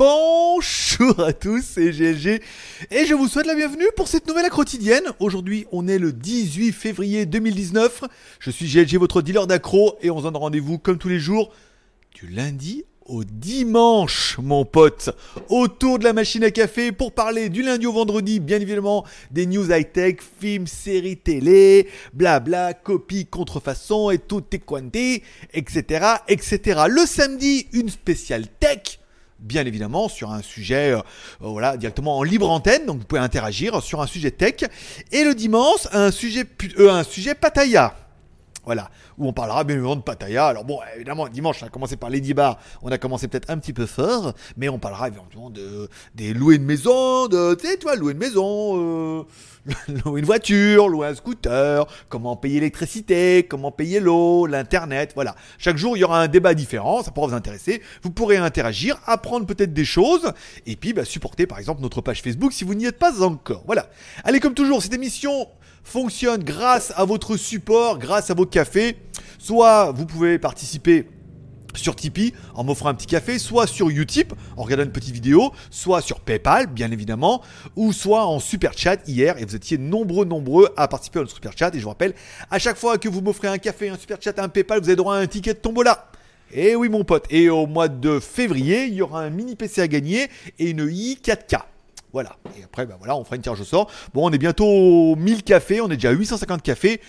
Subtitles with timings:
[0.00, 2.40] Bonjour à tous, c'est GLG
[2.90, 5.04] et je vous souhaite la bienvenue pour cette nouvelle quotidienne.
[5.18, 8.04] Aujourd'hui, on est le 18 février 2019.
[8.38, 11.52] Je suis GLG, votre dealer d'accro et on se donne rendez-vous comme tous les jours
[12.20, 15.10] du lundi au dimanche, mon pote,
[15.48, 19.46] autour de la machine à café pour parler du lundi au vendredi, bien évidemment, des
[19.46, 25.22] news high-tech, films, séries télé, blabla, copies, contrefaçons et tout est quanti,
[25.54, 26.82] etc., etc.
[26.88, 28.98] Le samedi, une spéciale tech
[29.38, 31.00] bien évidemment sur un sujet euh,
[31.38, 34.64] voilà directement en libre antenne donc vous pouvez interagir sur un sujet tech
[35.12, 36.44] et le dimanche un sujet
[36.80, 37.94] euh, un sujet pataya
[38.68, 40.48] voilà, où on parlera bien évidemment de Pattaya.
[40.48, 43.56] Alors bon, évidemment, dimanche, on a commencé par Lady Bar, on a commencé peut-être un
[43.56, 47.96] petit peu fort, mais on parlera éventuellement de, des louer une maison, de, tu sais,
[47.96, 49.22] louer une maison, euh,
[50.04, 55.34] louer une voiture, louer un scooter, comment payer l'électricité, comment payer l'eau, l'internet, voilà.
[55.56, 57.80] Chaque jour, il y aura un débat différent, ça pourra vous intéresser.
[58.02, 60.30] Vous pourrez interagir, apprendre peut-être des choses,
[60.66, 63.62] et puis bah, supporter par exemple notre page Facebook si vous n'y êtes pas encore.
[63.64, 63.88] Voilà.
[64.24, 65.48] Allez, comme toujours, cette émission
[65.88, 68.96] fonctionne grâce à votre support, grâce à vos cafés.
[69.38, 71.06] Soit vous pouvez participer
[71.74, 75.52] sur Tipeee en m'offrant un petit café, soit sur Utip en regardant une petite vidéo,
[75.70, 77.42] soit sur PayPal bien évidemment,
[77.76, 81.34] ou soit en super chat hier et vous étiez nombreux nombreux à participer à notre
[81.34, 82.14] super chat et je vous rappelle
[82.50, 84.96] à chaque fois que vous m'offrez un café, un super chat, un PayPal, vous avez
[84.96, 86.10] droit à un ticket de tombola.
[86.52, 89.80] Et oui mon pote, et au mois de février, il y aura un mini PC
[89.80, 90.28] à gagner
[90.58, 91.62] et une i 4K.
[92.12, 92.36] Voilà.
[92.58, 93.90] Et après, bah voilà, on fera une tirage au sort.
[94.14, 97.00] Bon, on est bientôt aux 1000 cafés, on est déjà à 850 cafés.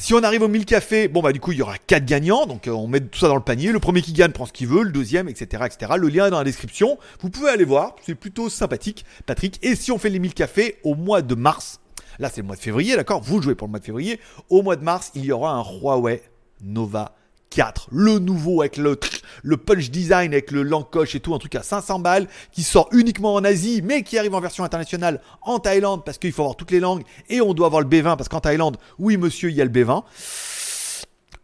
[0.00, 2.46] Si on arrive aux 1000 cafés, bon bah du coup il y aura 4 gagnants,
[2.46, 3.72] donc euh, on met tout ça dans le panier.
[3.72, 5.94] Le premier qui gagne prend ce qu'il veut, le deuxième, etc., etc.
[5.96, 6.98] Le lien est dans la description.
[7.20, 9.58] Vous pouvez aller voir, c'est plutôt sympathique, Patrick.
[9.64, 11.80] Et si on fait les 1000 cafés au mois de mars,
[12.20, 13.20] là c'est le mois de février, d'accord?
[13.20, 14.20] Vous jouez pour le mois de février.
[14.50, 16.22] Au mois de mars, il y aura un Huawei
[16.62, 17.17] Nova
[17.50, 18.98] 4, le nouveau avec le,
[19.42, 22.88] le punch design, avec le lancoche et tout, un truc à 500 balles, qui sort
[22.92, 26.56] uniquement en Asie, mais qui arrive en version internationale en Thaïlande, parce qu'il faut avoir
[26.56, 29.56] toutes les langues, et on doit avoir le B20, parce qu'en Thaïlande, oui monsieur, il
[29.56, 30.02] y a le B20.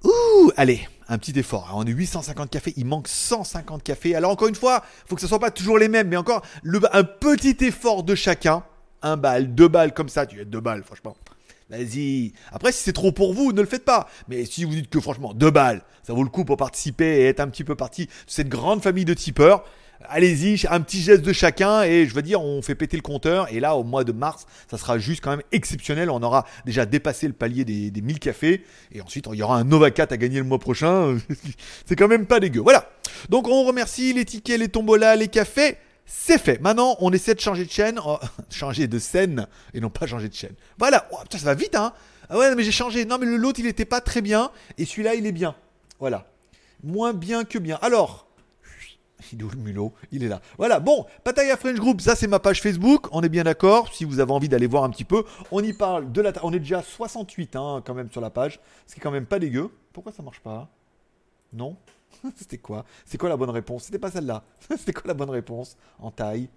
[0.04, 1.70] Ouh, allez, un petit effort.
[1.75, 4.15] On est 850 cafés, il manque 150 cafés.
[4.15, 6.42] Alors encore une fois, faut que ce soit pas toujours les mêmes, mais encore
[6.92, 8.62] un petit effort de chacun.
[9.03, 11.15] Un balle, deux balles comme ça, tu es deux balles, franchement.
[11.71, 12.33] Vas-y.
[12.53, 14.09] Après, si c'est trop pour vous, ne le faites pas.
[14.29, 17.25] Mais si vous dites que franchement, deux balles, ça vaut le coup pour participer et
[17.25, 19.65] être un petit peu partie de cette grande famille de tipeurs,
[20.09, 23.53] allez-y, un petit geste de chacun et je veux dire, on fait péter le compteur.
[23.53, 26.11] Et là, au mois de mars, ça sera juste quand même exceptionnel.
[26.11, 28.65] On aura déjà dépassé le palier des, des 1000 cafés.
[28.93, 31.17] Et ensuite, il y aura un Nova 4 à gagner le mois prochain.
[31.87, 32.61] c'est quand même pas dégueu.
[32.61, 32.91] Voilà.
[33.31, 35.79] Donc, on remercie les tickets, les tombolas, les cafés.
[36.06, 36.60] C'est fait.
[36.60, 38.19] Maintenant, on essaie de changer de chaîne, oh,
[38.50, 40.54] changer de scène et non pas changer de chaîne.
[40.78, 41.09] Voilà.
[41.12, 41.92] Oh, ça va vite, hein.
[42.28, 43.04] Ah ouais, mais j'ai changé.
[43.04, 45.54] Non, mais le l'autre, il était pas très bien et celui-là, il est bien.
[45.98, 46.26] Voilà.
[46.82, 47.78] Moins bien que bien.
[47.82, 48.26] Alors,
[49.32, 50.41] il est où le mulot Il est là.
[50.59, 53.92] Voilà, bon, Pataya French Group, ça c'est ma page Facebook, on est bien d'accord.
[53.92, 56.32] Si vous avez envie d'aller voir un petit peu, on y parle de la.
[56.42, 59.26] On est déjà 68 hein, quand même sur la page, ce qui est quand même
[59.26, 59.71] pas dégueu.
[59.92, 60.69] Pourquoi ça marche pas?
[61.53, 61.76] Non?
[62.37, 62.85] C'était quoi?
[63.05, 63.85] C'est quoi la bonne réponse?
[63.85, 64.43] C'était pas celle-là.
[64.77, 65.77] C'était quoi la bonne réponse?
[65.99, 66.49] En taille?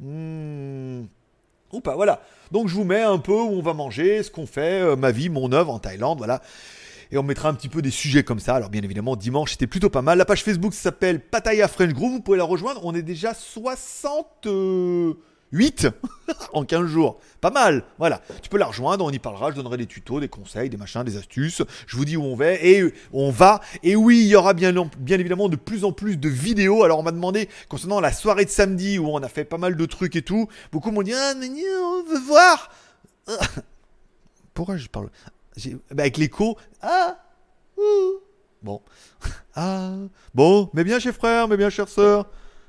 [0.00, 1.04] Hmm.
[1.72, 2.20] Ou pas, voilà.
[2.50, 5.10] Donc je vous mets un peu où on va manger, ce qu'on fait, euh, ma
[5.10, 6.42] vie, mon œuvre en Thaïlande, voilà.
[7.10, 8.54] Et on mettra un petit peu des sujets comme ça.
[8.54, 10.18] Alors bien évidemment, dimanche, c'était plutôt pas mal.
[10.18, 12.10] La page Facebook s'appelle Pattaya French Group.
[12.10, 12.84] Vous pouvez la rejoindre.
[12.84, 13.34] On est déjà
[15.52, 15.88] 68
[16.52, 17.20] en 15 jours.
[17.40, 17.84] Pas mal.
[17.98, 18.20] Voilà.
[18.40, 19.04] Tu peux la rejoindre.
[19.04, 19.50] On y parlera.
[19.50, 21.62] Je donnerai des tutos, des conseils, des machins, des astuces.
[21.86, 22.54] Je vous dis où on va.
[22.54, 22.82] Et
[23.12, 23.60] on va.
[23.82, 24.74] Et oui, il y aura bien,
[25.08, 26.84] évidemment de plus en plus de vidéos.
[26.84, 29.76] Alors on m'a demandé concernant la soirée de samedi où on a fait pas mal
[29.76, 30.48] de trucs et tout.
[30.72, 32.70] Beaucoup m'ont dit Ah, mais on veut voir.
[34.54, 35.10] Pourquoi je parle?
[35.90, 36.56] Bah, avec l'écho.
[36.80, 37.18] Ah.
[38.62, 38.80] Bon.
[39.54, 39.92] Ah
[40.34, 42.26] Bon, mais bien, chers frères, mais bien, chères sœurs.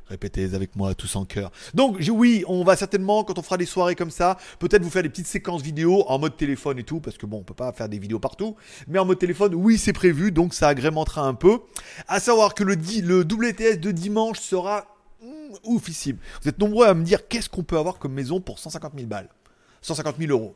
[0.08, 1.52] Répétez avec moi tous en cœur.
[1.74, 5.04] Donc oui, on va certainement, quand on fera des soirées comme ça, peut-être vous faire
[5.04, 7.72] des petites séquences vidéo en mode téléphone et tout, parce que bon, on peut pas
[7.72, 8.56] faire des vidéos partout.
[8.88, 11.60] Mais en mode téléphone, oui, c'est prévu, donc ça agrémentera un peu.
[12.08, 14.88] À savoir que le, le WTS de dimanche sera
[15.22, 16.18] mm, oufissime.
[16.42, 19.08] Vous êtes nombreux à me dire qu'est-ce qu'on peut avoir comme maison pour 150 000
[19.08, 19.30] balles?
[19.82, 20.56] 150 000 euros.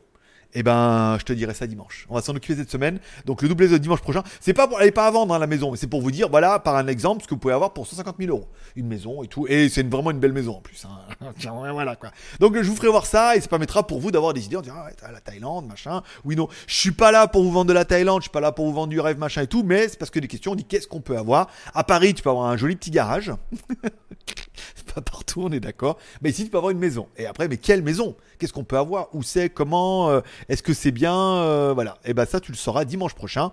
[0.54, 2.06] Eh ben, je te dirai ça dimanche.
[2.08, 3.00] On va s'en occuper cette semaine.
[3.26, 5.46] Donc le double de dimanche prochain, c'est pas pour, est pas à vendre hein, la
[5.46, 7.74] maison, mais c'est pour vous dire, voilà, par un exemple, ce que vous pouvez avoir
[7.74, 9.46] pour 150 000 euros, une maison et tout.
[9.46, 10.86] Et c'est vraiment une belle maison en plus.
[10.86, 11.30] Hein.
[11.72, 12.10] voilà quoi.
[12.40, 14.62] Donc je vous ferai voir ça et ça permettra pour vous d'avoir des idées en
[14.62, 16.02] disant, ah ouais, la Thaïlande, machin.
[16.24, 18.40] Oui non, je suis pas là pour vous vendre de la Thaïlande, je suis pas
[18.40, 20.52] là pour vous vendre du rêve machin et tout, mais c'est parce que des questions,
[20.52, 21.48] on dit qu'est-ce qu'on peut avoir?
[21.74, 23.32] À Paris, tu peux avoir un joli petit garage.
[24.94, 25.98] pas partout, on est d'accord.
[26.22, 27.08] Mais ici, tu peux avoir une maison.
[27.16, 28.16] Et après, mais quelle maison?
[28.38, 29.08] Qu'est-ce qu'on peut avoir?
[29.14, 29.48] Où c'est?
[29.50, 30.10] Comment?
[30.10, 31.14] Euh, Est-ce que c'est bien?
[31.16, 31.98] Euh, Voilà.
[32.04, 33.52] Et ben ça, tu le sauras dimanche prochain.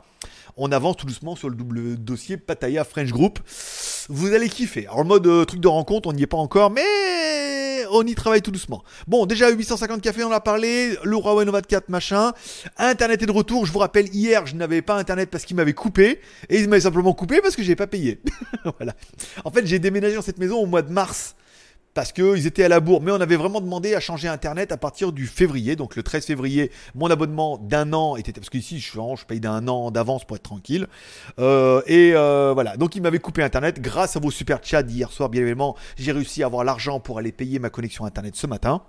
[0.57, 3.39] On avance tout doucement sur le double dossier Pattaya French Group.
[4.09, 4.85] Vous allez kiffer.
[4.87, 6.81] Alors, le mode euh, truc de rencontre, on n'y est pas encore, mais
[7.91, 8.83] on y travaille tout doucement.
[9.07, 10.95] Bon, déjà 850 cafés, on a parlé.
[11.03, 12.33] Le Huawei Nova 4, machin.
[12.77, 13.65] Internet est de retour.
[13.65, 16.21] Je vous rappelle, hier, je n'avais pas Internet parce qu'il m'avait coupé.
[16.49, 18.21] Et il m'avait simplement coupé parce que j'ai pas payé.
[18.77, 18.93] voilà.
[19.43, 21.35] En fait, j'ai déménagé dans cette maison au mois de mars
[21.95, 23.01] parce qu'ils étaient à la bourre.
[23.01, 25.75] Mais on avait vraiment demandé à changer Internet à partir du février.
[25.75, 28.33] Donc le 13 février, mon abonnement d'un an était...
[28.33, 30.87] Parce qu'ici, je, je paye d'un an d'avance pour être tranquille.
[31.39, 33.81] Euh, et euh, voilà, donc il m'avait coupé Internet.
[33.81, 37.17] Grâce à vos super chats d'hier soir, bien évidemment, j'ai réussi à avoir l'argent pour
[37.17, 38.81] aller payer ma connexion Internet ce matin.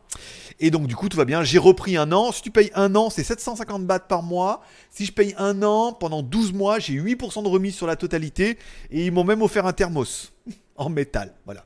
[0.58, 1.44] Et donc du coup, tout va bien.
[1.44, 2.32] J'ai repris un an.
[2.32, 4.62] Si tu payes un an, c'est 750 bahts par mois.
[4.90, 8.58] Si je paye un an, pendant 12 mois, j'ai 8% de remise sur la totalité.
[8.90, 10.32] Et ils m'ont même offert un thermos
[10.76, 11.32] en métal.
[11.44, 11.64] Voilà.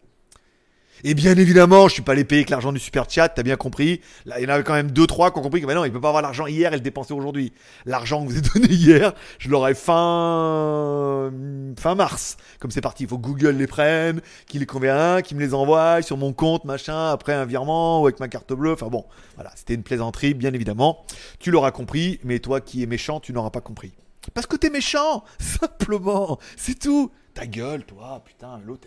[1.02, 3.56] Et bien évidemment, je suis pas allé payer avec l'argent du super chat, t'as bien
[3.56, 4.00] compris.
[4.26, 5.92] Là, il y en avait quand même deux trois qui ont compris que maintenant, il
[5.92, 7.52] peut pas avoir l'argent hier et le dépenser aujourd'hui.
[7.86, 11.32] L'argent que vous avez donné hier, je l'aurai fin
[11.78, 12.36] fin mars.
[12.58, 15.54] Comme c'est parti, il faut que Google les prenne, qu'il les convienne, qu'il me les
[15.54, 18.72] envoie sur mon compte, machin, après un virement ou avec ma carte bleue.
[18.72, 19.06] Enfin bon,
[19.36, 21.04] voilà, c'était une plaisanterie, bien évidemment.
[21.38, 23.92] Tu l'auras compris, mais toi qui es méchant, tu n'auras pas compris.
[24.34, 27.10] Parce que t'es méchant, simplement, c'est tout.
[27.34, 28.86] Ta gueule, toi, putain, l'autre,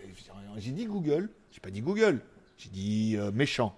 [0.58, 1.30] j'ai dit Google.
[1.54, 2.20] J'ai pas dit Google,
[2.58, 3.76] j'ai dit euh, méchant.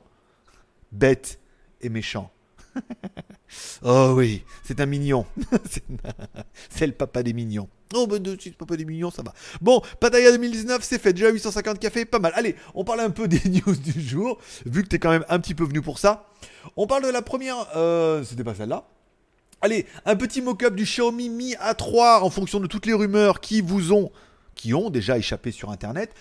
[0.93, 1.39] Bête
[1.83, 2.33] et méchant.
[3.83, 5.27] oh oui, c'est un mignon.
[6.71, 7.69] c'est le papa des mignons.
[7.95, 9.35] Oh, ben, c'est le papa des mignons, ça va.
[9.61, 11.13] Bon, Pattaya 2019, c'est fait.
[11.13, 12.33] Déjà 850 cafés, pas mal.
[12.35, 15.39] Allez, on parle un peu des news du jour, vu que t'es quand même un
[15.39, 16.31] petit peu venu pour ça.
[16.79, 17.57] On parle de la première.
[17.77, 18.89] Euh, C'était pas celle-là.
[19.61, 23.61] Allez, un petit mock-up du Xiaomi Mi A3 en fonction de toutes les rumeurs qui
[23.61, 24.11] vous ont,
[24.55, 26.15] qui ont déjà échappé sur Internet.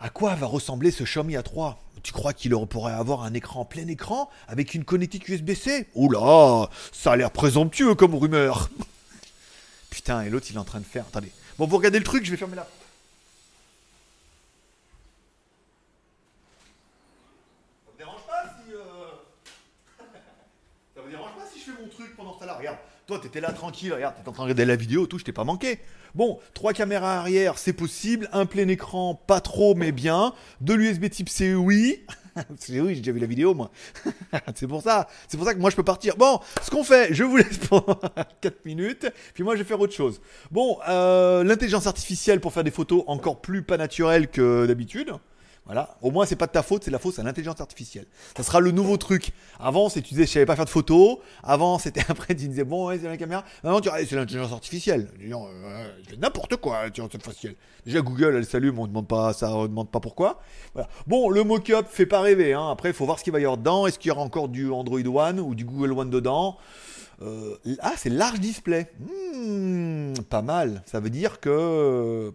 [0.00, 3.88] À quoi va ressembler ce Xiaomi A3 Tu crois qu'il pourrait avoir un écran plein
[3.88, 8.68] écran avec une connectique USB-C Oula, ça a l'air présomptueux comme rumeur.
[9.90, 11.04] Putain, et l'autre il est en train de faire.
[11.06, 11.32] Attendez.
[11.58, 12.64] Bon, vous regardez le truc, je vais fermer la.
[12.64, 12.68] Ça
[17.90, 18.72] vous dérange pas si.
[18.74, 20.04] Euh,
[20.94, 22.78] ça vous dérange pas si mon truc pendant ce temps-là Regarde.
[23.06, 25.32] Toi, t'étais là tranquille, regarde, t'étais en train de regarder la vidéo, tout, je t'ai
[25.32, 25.78] pas manqué.
[26.16, 28.28] Bon, trois caméras arrière, c'est possible.
[28.32, 30.32] Un plein écran, pas trop, mais bien.
[30.60, 32.04] De l'USB type C, oui.
[32.68, 33.70] oui, j'ai déjà vu la vidéo, moi.
[34.56, 35.06] c'est pour ça.
[35.28, 36.16] C'est pour ça que moi, je peux partir.
[36.16, 38.00] Bon, ce qu'on fait, je vous laisse pour
[38.40, 39.06] 4 minutes.
[39.34, 40.20] Puis moi, je vais faire autre chose.
[40.50, 45.12] Bon, euh, l'intelligence artificielle pour faire des photos encore plus pas naturelles que d'habitude.
[45.66, 45.96] Voilà.
[46.00, 48.06] Au moins, c'est pas de ta faute, c'est la faute, c'est l'intelligence artificielle.
[48.36, 49.32] Ça sera le nouveau truc.
[49.58, 51.18] Avant, c'est tu disais, je savais pas faire de photos.
[51.42, 53.44] Avant, c'était après, tu disais, bon, ouais, c'est la caméra.
[53.64, 55.08] Maintenant, tu c'est l'intelligence artificielle.
[55.20, 57.56] Euh, c'est n'importe quoi, l'intelligence artificielle.
[57.84, 60.40] Déjà, Google, elle s'allume, on demande pas, ça, on demande pas pourquoi.
[61.06, 62.70] Bon, le mock-up fait pas rêver, hein.
[62.70, 63.86] Après, il faut voir ce qu'il va y avoir dedans.
[63.86, 66.58] Est-ce qu'il y aura encore du Android One ou du Google One dedans?
[67.22, 68.90] Euh, ah, c'est large display.
[69.00, 70.82] Hmm, pas mal.
[70.86, 72.32] Ça veut dire que.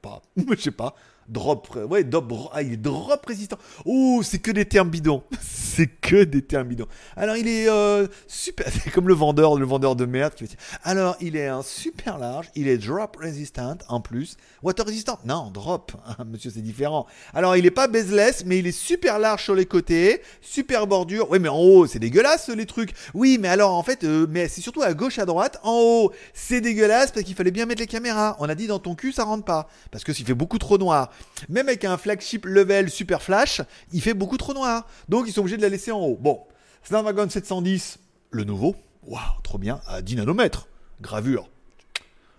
[0.00, 0.22] pas.
[0.56, 0.94] Je sais pas.
[1.28, 3.56] Drop, ouais, drop, ah, il est drop résistant.
[3.84, 5.22] Oh, c'est que des termes bidons.
[5.40, 6.86] c'est que des termes bidons.
[7.16, 8.66] Alors, il est euh, super.
[8.84, 10.58] C'est comme le vendeur, le vendeur de merde qui va dire.
[10.82, 12.50] Alors, il est un super large.
[12.54, 14.36] Il est drop resistant en plus.
[14.62, 15.92] Water resistant Non, drop.
[16.26, 17.06] Monsieur, c'est différent.
[17.32, 21.30] Alors, il est pas bezeless, mais il est super large sur les côtés, super bordure.
[21.30, 22.92] Oui, mais en haut, c'est dégueulasse les trucs.
[23.14, 25.58] Oui, mais alors, en fait, euh, mais c'est surtout à gauche, à droite.
[25.62, 28.36] En haut, c'est dégueulasse parce qu'il fallait bien mettre les caméras.
[28.40, 30.78] On a dit dans ton cul, ça rentre pas parce que s'il fait beaucoup trop
[30.78, 31.11] noir.
[31.48, 33.60] Même avec un flagship level super flash,
[33.92, 34.86] il fait beaucoup trop noir.
[35.08, 36.16] Donc ils sont obligés de la laisser en haut.
[36.20, 36.40] Bon,
[36.82, 37.98] Snapdragon 710,
[38.30, 38.76] le nouveau.
[39.04, 40.68] Waouh, trop bien, à 10 nanomètres.
[41.00, 41.48] Gravure.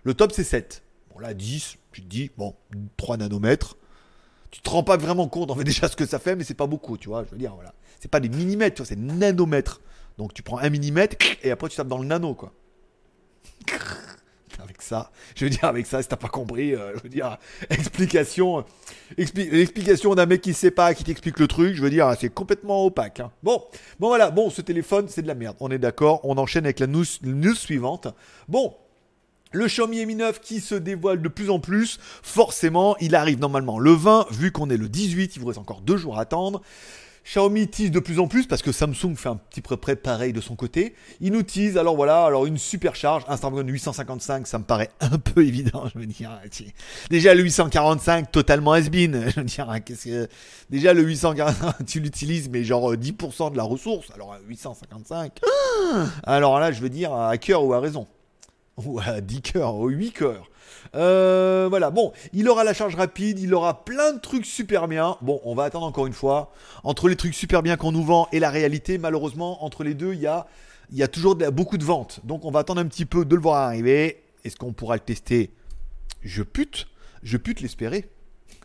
[0.03, 0.83] Le top c'est 7.
[1.13, 2.55] Bon là 10, tu te dis, bon,
[2.97, 3.77] 3 nanomètres.
[4.51, 6.53] Tu te rends pas vraiment compte en fait déjà ce que ça fait, mais c'est
[6.53, 7.23] pas beaucoup, tu vois.
[7.25, 7.73] Je veux dire, voilà.
[7.99, 9.81] C'est pas des millimètres, tu vois, c'est nanomètres.
[10.17, 12.53] Donc tu prends un millimètre et après tu tapes dans le nano, quoi
[14.83, 15.11] ça.
[15.35, 17.37] Je veux dire, avec ça, si t'as pas compris, euh, je veux dire,
[17.69, 18.63] explication,
[19.17, 22.85] explication d'un mec qui sait pas, qui t'explique le truc, je veux dire, c'est complètement
[22.85, 23.19] opaque.
[23.19, 23.31] Hein.
[23.41, 23.63] Bon,
[23.99, 25.57] bon voilà, bon, ce téléphone, c'est de la merde.
[25.59, 27.05] On est d'accord, on enchaîne avec la news,
[27.55, 28.07] suivante.
[28.47, 28.75] Bon,
[29.51, 33.79] le Xiaomi Mi 9 qui se dévoile de plus en plus, forcément, il arrive normalement
[33.79, 36.61] le 20, vu qu'on est le 18, il vous reste encore deux jours à attendre.
[37.25, 40.33] Xiaomi tease de plus en plus parce que Samsung fait un petit peu près pareil
[40.33, 40.93] de son côté.
[41.21, 45.17] Il nous tease, alors voilà, alors une supercharge, un Snapdragon 855, ça me paraît un
[45.17, 46.31] peu évident, je veux dire.
[47.09, 50.27] Déjà le 845, totalement has-been, je veux dire, qu'est-ce que...
[50.69, 55.39] Déjà le 845, tu l'utilises, mais genre 10% de la ressource, alors 855.
[56.23, 58.07] Alors là, je veux dire, à cœur ou à raison?
[58.77, 60.49] Ou à 10 cœurs, ou 8 cœurs.
[60.95, 65.17] Euh, voilà, bon, il aura la charge rapide, il aura plein de trucs super bien.
[65.21, 66.51] Bon, on va attendre encore une fois.
[66.83, 70.13] Entre les trucs super bien qu'on nous vend et la réalité, malheureusement, entre les deux,
[70.13, 70.47] il y a,
[70.91, 72.19] il y a toujours beaucoup de ventes.
[72.23, 74.23] Donc on va attendre un petit peu de le voir arriver.
[74.43, 75.51] Est-ce qu'on pourra le tester?
[76.21, 76.87] Je pute,
[77.23, 78.09] je pute l'espérer.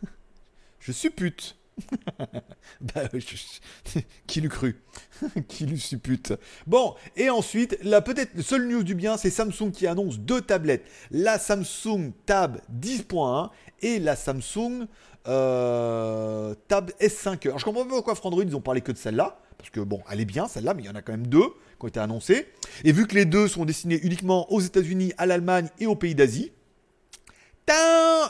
[0.79, 1.58] je suppute.
[2.81, 3.03] bah,
[4.27, 4.81] qui l'eût cru
[5.47, 6.33] Qui l'eût suppute
[6.67, 10.85] Bon, et ensuite, la peut-être seule news du bien, c'est Samsung qui annonce deux tablettes.
[11.11, 13.49] La Samsung Tab 10.1
[13.81, 14.87] et la Samsung
[15.27, 17.45] euh, Tab S5.
[17.47, 19.39] Alors je comprends pas pourquoi Frandroid, ils ont parlé que de celle-là.
[19.57, 21.49] Parce que bon, elle est bien celle-là, mais il y en a quand même deux
[21.79, 22.47] qui ont été annoncées.
[22.85, 26.15] Et vu que les deux sont destinés uniquement aux États-Unis, à l'Allemagne et aux pays
[26.15, 26.53] d'Asie,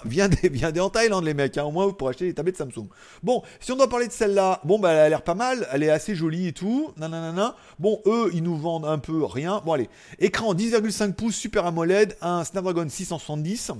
[0.05, 2.87] Viens des, des en Thaïlande les mecs, hein, au moins pour acheter les tablettes Samsung.
[3.23, 5.83] Bon, si on doit parler de celle-là, bon bah elle a l'air pas mal, elle
[5.83, 7.55] est assez jolie et tout, nanana.
[7.79, 9.61] Bon, eux ils nous vendent un peu rien.
[9.65, 13.71] Bon allez, écran 10,5 pouces Super AMOLED, un Snapdragon 670.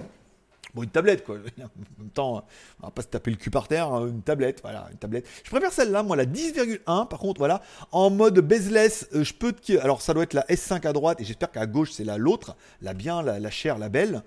[0.75, 1.37] Bon, une tablette, quoi.
[1.57, 2.45] En même temps,
[2.81, 5.25] on va pas se taper le cul par terre, hein, une tablette, voilà, une tablette.
[5.43, 7.61] Je préfère celle-là, moi, la 10,1, par contre, voilà,
[7.91, 9.53] en mode bezeless, euh, je peux...
[9.81, 12.55] Alors, ça doit être la S5 à droite, et j'espère qu'à gauche, c'est la l'autre,
[12.81, 14.23] la bien, la, la chère, la belle.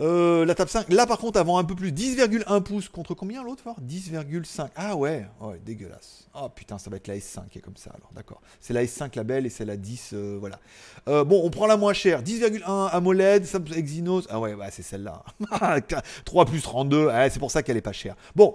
[0.00, 3.42] Euh, la table 5, là par contre, avant un peu plus, 10,1 pouces contre combien
[3.42, 4.68] l'autre 10,5.
[4.76, 6.28] Ah ouais, ouais, dégueulasse.
[6.34, 8.40] Oh putain, ça va être la S5 qui est comme ça alors, d'accord.
[8.60, 10.60] C'est la S5 la belle et c'est la 10, euh, voilà.
[11.08, 14.26] Euh, bon, on prend la moins chère, 10,1 AMOLED, Exynos.
[14.30, 15.24] Ah ouais, bah, c'est celle-là.
[16.24, 18.14] 3 plus 32, c'est pour ça qu'elle est pas chère.
[18.36, 18.54] Bon,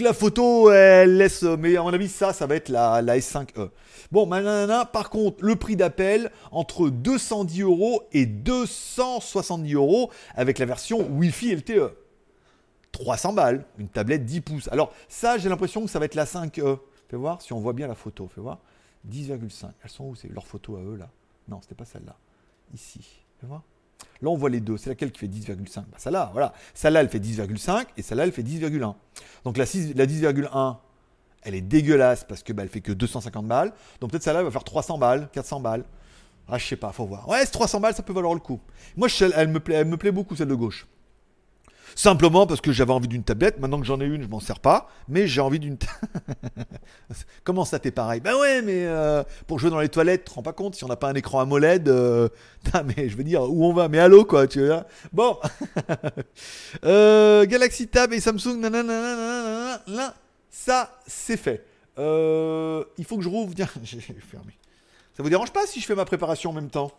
[0.00, 1.42] la photo, elle laisse.
[1.42, 3.70] Mais à mon avis, ça, ça va être la, la S5e.
[4.12, 10.66] Bon, manana, par contre, le prix d'appel entre 210 euros et 270 euros avec la
[10.66, 11.94] version Wi-Fi LTE.
[12.92, 14.68] 300 balles, une tablette 10 pouces.
[14.68, 16.78] Alors, ça, j'ai l'impression que ça va être la 5e.
[17.08, 18.28] Fais voir si on voit bien la photo.
[18.32, 18.58] Fais voir.
[19.08, 19.70] 10,5.
[19.82, 21.10] Elles sont où C'est leur photo à eux, là?
[21.48, 22.16] Non, c'était pas celle-là.
[22.72, 23.00] Ici.
[23.40, 23.62] Fais voir.
[24.22, 24.76] Là, on voit les deux.
[24.76, 26.52] C'est laquelle qui fait 10,5 bah, Celle-là, voilà.
[26.72, 28.94] Celle-là, elle fait 10,5 et celle-là, elle fait 10,1.
[29.44, 30.76] Donc la, la 10,1,
[31.42, 33.72] elle est dégueulasse parce que bah, elle fait que 250 balles.
[34.00, 35.84] Donc peut-être celle-là, elle va faire 300 balles, 400 balles.
[36.48, 37.28] Ah, je sais pas, faut voir.
[37.28, 38.60] Ouais, c'est 300 balles, ça peut valoir le coup.
[38.96, 40.86] Moi, elle, me plaît, elle me plaît beaucoup, celle de gauche.
[41.94, 43.60] Simplement parce que j'avais envie d'une tablette.
[43.60, 44.88] Maintenant que j'en ai une, je m'en sers pas.
[45.08, 45.76] Mais j'ai envie d'une.
[47.44, 48.20] Comment ça, t'es pareil?
[48.20, 50.84] Ben ouais, mais euh, pour jouer dans les toilettes, tu te rends pas compte si
[50.84, 51.88] on n'a pas un écran AMOLED.
[51.88, 52.28] Euh...
[52.96, 53.88] mais je veux dire, où on va?
[53.88, 54.86] Mais allô, quoi, tu vois?
[55.12, 55.38] Bon.
[56.84, 59.80] euh, Galaxy Tab et Samsung, nanana,
[60.50, 61.64] ça, c'est fait.
[61.98, 63.54] Il faut que je rouvre.
[63.54, 64.56] Tiens, j'ai fermé.
[65.16, 66.90] Ça vous dérange pas si je fais ma préparation en même temps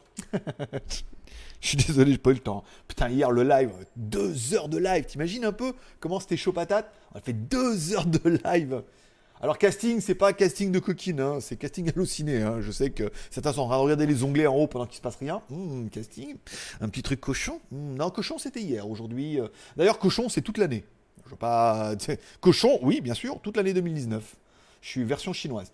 [1.62, 2.64] Je suis désolé, j'ai pas eu le temps.
[2.88, 5.06] Putain, hier le live, deux heures de live.
[5.06, 6.92] T'imagines un peu comment c'était chaud patate?
[7.14, 8.84] On a fait deux heures de live.
[9.42, 12.42] Alors casting, c'est pas casting de coquine, hein, c'est casting halluciné.
[12.42, 12.62] Hein.
[12.62, 14.96] Je sais que certains sont en train de regarder les onglets en haut pendant qu'il
[14.96, 15.42] se passe rien.
[15.50, 16.36] Mmh, casting,
[16.80, 17.60] un petit truc cochon.
[17.72, 18.90] Mmh, non, cochon c'était hier.
[18.90, 20.86] Aujourd'hui, euh, d'ailleurs cochon c'est toute l'année.
[21.26, 21.94] Je veux pas.
[22.40, 24.36] Cochon, oui, bien sûr, toute l'année 2019.
[24.86, 25.72] Je suis version chinoise.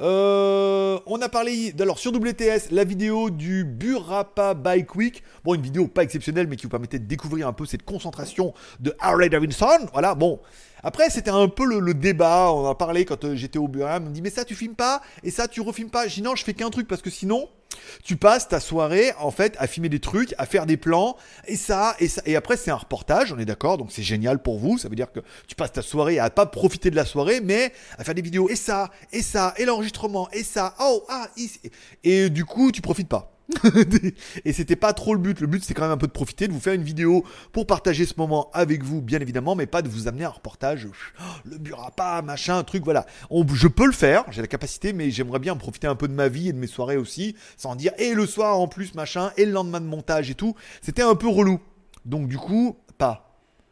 [0.00, 5.22] Euh, on a parlé, alors sur WTS, la vidéo du Burapa Bike Week.
[5.44, 8.54] Bon, une vidéo pas exceptionnelle, mais qui vous permettait de découvrir un peu cette concentration
[8.80, 9.86] de Harley Davidson.
[9.92, 10.40] Voilà, bon.
[10.82, 12.50] Après, c'était un peu le, débat.
[12.50, 13.86] On en a parlé quand euh, j'étais au bureau.
[13.88, 15.02] On me dit, mais ça, tu filmes pas?
[15.22, 16.08] Et ça, tu refilmes pas?
[16.08, 17.48] Je dis, non, je fais qu'un truc parce que sinon,
[18.04, 21.56] tu passes ta soirée en fait à filmer des trucs, à faire des plans, et
[21.56, 24.58] ça, et ça, et après c'est un reportage, on est d'accord, donc c'est génial pour
[24.58, 24.78] vous.
[24.78, 27.72] Ça veut dire que tu passes ta soirée à pas profiter de la soirée, mais
[27.98, 31.28] à faire des vidéos, et ça, et ça, et l'enregistrement, et ça, oh, ah,
[32.04, 33.37] et du coup tu profites pas.
[34.44, 35.40] et c'était pas trop le but.
[35.40, 37.66] Le but, c'est quand même un peu de profiter, de vous faire une vidéo pour
[37.66, 41.24] partager ce moment avec vous, bien évidemment, mais pas de vous amener un reportage, oh,
[41.44, 43.06] le burapa, machin, truc, voilà.
[43.30, 46.28] je peux le faire, j'ai la capacité, mais j'aimerais bien profiter un peu de ma
[46.28, 49.44] vie et de mes soirées aussi, sans dire, et le soir en plus, machin, et
[49.44, 50.54] le lendemain de montage et tout.
[50.82, 51.60] C'était un peu relou.
[52.04, 53.28] Donc, du coup, pas.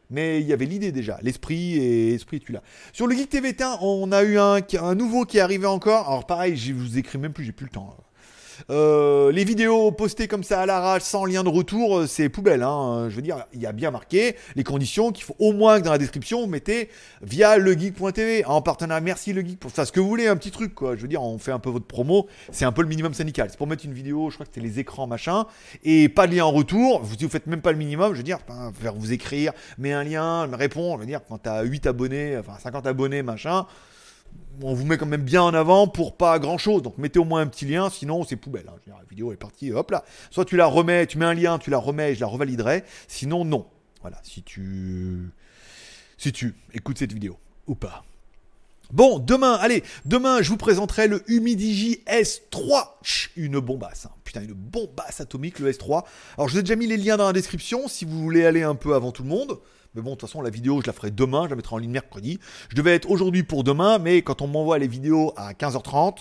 [0.09, 2.63] Mais il y avait l'idée déjà, l'esprit et l'esprit tu l'as.
[2.93, 6.07] Sur le Geek TV, on a eu un, un nouveau qui est arrivé encore.
[6.07, 7.97] Alors pareil, je vous écris même plus, j'ai plus le temps.
[8.71, 12.63] Euh, les vidéos postées comme ça à l'arrache sans lien de retour, euh, c'est poubelle.
[12.63, 13.09] Hein.
[13.09, 15.85] Je veux dire, il y a bien marqué les conditions qu'il faut au moins que
[15.85, 16.89] dans la description, vous mettez
[17.23, 19.01] via legeek.tv en partenariat.
[19.01, 20.97] Merci le geek pour faire ce que vous voulez, un petit truc quoi.
[20.97, 22.27] Je veux dire, on fait un peu votre promo.
[22.53, 23.49] C'est un peu le minimum syndical.
[23.51, 25.47] C'est pour mettre une vidéo, je crois que c'est les écrans machin,
[25.85, 27.01] et pas de lien en retour.
[27.03, 28.13] Vous, vous faites même pas le minimum.
[28.13, 28.39] Je veux dire,
[28.97, 30.97] vous écrire, mets un lien, me répondre.
[30.97, 33.67] Je veux dire, quand t'as 8 abonnés, enfin 50 abonnés machin
[34.63, 36.83] on vous met quand même bien en avant pour pas grand chose.
[36.83, 38.67] Donc mettez au moins un petit lien, sinon c'est poubelle.
[38.69, 38.79] hein.
[38.87, 40.05] La vidéo est partie, hop là.
[40.31, 42.85] Soit tu la remets, tu mets un lien, tu la remets, je la revaliderai.
[43.09, 43.67] Sinon, non.
[44.03, 45.31] Voilà, si tu.
[46.19, 48.05] Si tu écoutes cette vidéo ou pas.
[48.93, 52.89] Bon, demain, allez, demain, je vous présenterai le Humidigi S3.
[53.03, 54.07] Chut, Une bombasse.
[54.07, 54.13] hein.
[54.23, 56.05] Putain, une bombasse atomique, le S3.
[56.37, 58.63] Alors, je vous ai déjà mis les liens dans la description si vous voulez aller
[58.63, 59.59] un peu avant tout le monde.
[59.97, 61.45] Mais bon, de toute façon, la vidéo, je la ferai demain.
[61.45, 62.39] Je la mettrai en ligne mercredi.
[62.69, 66.19] Je devais être aujourd'hui pour demain, mais quand on m'envoie les vidéos à 15h30,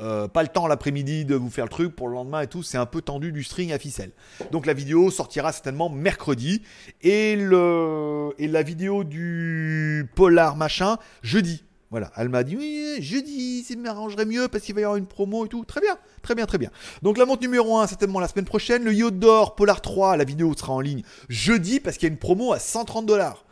[0.00, 2.62] euh, pas le temps l'après-midi de vous faire le truc pour le lendemain et tout.
[2.62, 4.12] C'est un peu tendu du string à ficelle.
[4.50, 6.62] Donc, la vidéo sortira certainement mercredi.
[7.02, 11.64] Et, le, et la vidéo du polar machin, jeudi.
[11.90, 15.06] Voilà, elle m'a dit oui, jeudi, ça m'arrangerait mieux parce qu'il va y avoir une
[15.06, 15.64] promo et tout.
[15.64, 16.70] Très bien, très bien, très bien.
[17.02, 18.84] Donc la montre numéro 1, certainement la semaine prochaine.
[18.84, 22.12] Le yacht d'or Polar 3, la vidéo sera en ligne jeudi parce qu'il y a
[22.12, 23.44] une promo à 130 dollars.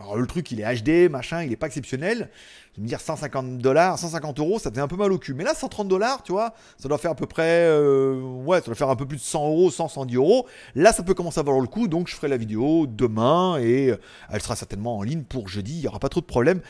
[0.00, 2.30] Alors le truc, il est HD, machin, il est pas exceptionnel.
[2.72, 5.34] Je vais me dire 150 dollars, 150 euros, ça faisait un peu mal au cul.
[5.34, 8.66] Mais là, 130 dollars, tu vois, ça doit faire à peu près, euh, ouais, ça
[8.66, 10.46] doit faire un peu plus de 100 euros, 100, 110 euros.
[10.74, 13.90] Là, ça peut commencer à valoir le coup, donc je ferai la vidéo demain et
[13.90, 13.96] euh,
[14.30, 15.74] elle sera certainement en ligne pour jeudi.
[15.74, 16.62] Il y aura pas trop de problème.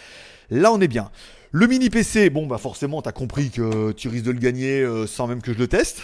[0.50, 1.12] Là, on est bien.
[1.52, 5.06] Le mini PC, bon, bah forcément, t'as compris que tu risques de le gagner euh,
[5.06, 6.02] sans même que je le teste.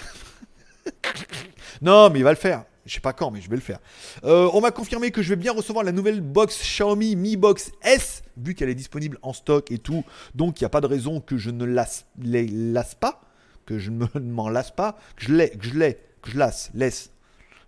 [1.83, 2.65] non, mais il va le faire.
[2.87, 3.81] Je sais pas quand, mais je vais le faire.
[4.25, 7.73] Euh, on m'a confirmé que je vais bien recevoir la nouvelle box Xiaomi Mi Box
[7.83, 10.05] S, vu qu'elle est disponible en stock et tout.
[10.35, 13.21] Donc il n'y a pas de raison que je ne lasse, les lasse pas,
[13.67, 16.31] que je ne me- ne m'en lasse pas, que je l'ai, que je l'ai, que
[16.31, 17.11] je lasse, laisse.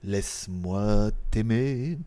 [0.04, 1.98] Laisse-moi t'aimer.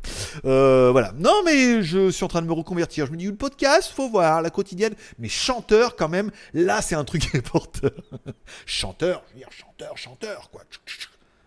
[0.45, 1.11] Euh, voilà.
[1.17, 3.05] Non, mais je suis en train de me reconvertir.
[3.05, 4.93] Je me dis, le podcast, faut voir, la quotidienne.
[5.19, 7.91] Mais chanteur, quand même, là, c'est un truc qui est porteur.
[8.65, 10.61] chanteur, je veux dire, chanteur, chanteur, quoi.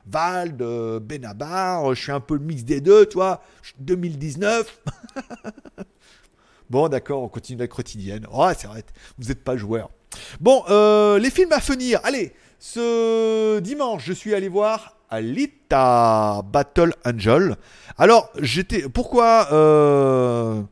[0.07, 3.43] Vald, euh, Benabar, je suis un peu le mix des deux, tu vois.
[3.79, 4.81] 2019.
[6.71, 8.27] bon, d'accord, on continue la quotidienne.
[8.33, 8.85] Oh, c'est vrai,
[9.19, 9.91] vous n'êtes pas joueur.
[10.41, 12.01] Bon, euh, les films à venir.
[12.05, 17.57] Allez, ce dimanche, je suis allé voir Alita Battle Angel.
[17.99, 18.89] Alors, j'étais.
[18.89, 19.49] Pourquoi.
[19.53, 20.63] euh,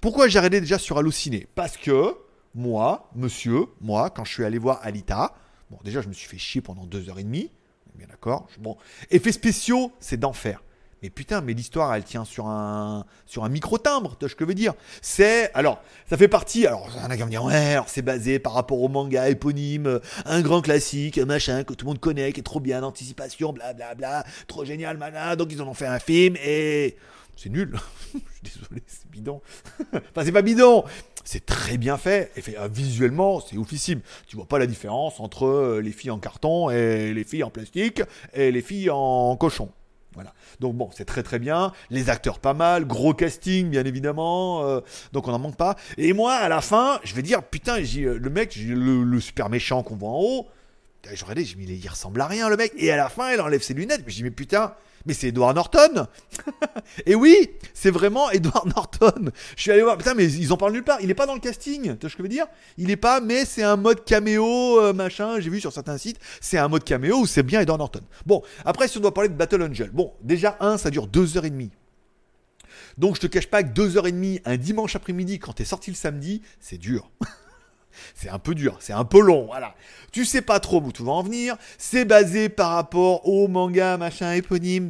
[0.00, 1.46] Pourquoi j'ai arrêté déjà sur Allociné?
[1.54, 2.14] Parce que,
[2.54, 5.34] moi, monsieur, moi, quand je suis allé voir Alita,
[5.70, 7.50] bon, déjà, je me suis fait chier pendant deux heures et demie.
[7.98, 8.46] Bien d'accord.
[8.60, 8.76] Bon,
[9.10, 10.62] effets spéciaux, c'est d'enfer.
[11.02, 14.44] Mais putain, mais l'histoire, elle tient sur un, sur un micro-timbre, tu vois ce que
[14.44, 14.74] je veux dire?
[15.00, 17.72] C'est, alors, ça fait partie, alors, il y en a qui vont me dire, ouais,
[17.74, 21.86] alors c'est basé par rapport au manga éponyme, euh, un grand classique, machin, que tout
[21.86, 25.68] le monde connaît, qui est trop bien, d'anticipation, blablabla, trop génial, mana, donc ils en
[25.68, 26.96] ont fait un film, et
[27.38, 27.72] c'est nul.
[28.12, 29.40] je suis désolé, c'est bidon.
[29.92, 30.84] enfin, c'est pas bidon,
[31.24, 34.00] c'est très bien fait, et euh, visuellement, c'est oufissime.
[34.26, 37.50] Tu vois pas la différence entre euh, les filles en carton et les filles en
[37.50, 38.02] plastique
[38.34, 39.70] et les filles en cochon.
[40.14, 40.32] Voilà.
[40.58, 41.72] Donc bon, c'est très très bien.
[41.90, 44.64] Les acteurs pas mal, gros casting bien évidemment.
[44.64, 44.80] euh,
[45.12, 45.76] donc on n'en manque pas.
[45.96, 49.96] Et moi, à la fin, je vais dire putain, le mec, le, super méchant qu'on
[49.96, 50.46] voit en haut.
[51.08, 52.72] Je j'ai mis, il ressemble à rien le mec.
[52.76, 54.02] Et à la fin, il enlève ses lunettes.
[54.04, 54.74] Mais j'ai dit mais putain,
[55.06, 56.06] mais c'est Edward Norton.
[57.06, 59.30] Et oui, c'est vraiment Edward Norton.
[59.56, 61.00] Je suis allé voir, putain, mais ils en parlent nulle part.
[61.00, 62.46] Il est pas dans le casting, tu vois ce que je veux dire?
[62.76, 65.40] Il est pas, mais c'est un mode caméo, euh, machin.
[65.40, 68.00] J'ai vu sur certains sites, c'est un mode caméo où c'est bien Edward Norton.
[68.26, 71.36] Bon, après, si on doit parler de Battle Angel, bon, déjà, un, ça dure deux
[71.36, 71.70] heures et demie.
[72.96, 75.64] Donc, je te cache pas que deux heures et demie, un dimanche après-midi, quand t'es
[75.64, 77.10] sorti le samedi, c'est dur.
[78.14, 79.74] C'est un peu dur, c'est un peu long, voilà.
[80.12, 81.56] Tu sais pas trop où tu vas en venir.
[81.76, 84.88] C'est basé par rapport au manga machin éponyme,